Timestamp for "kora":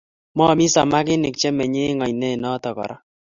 2.77-2.95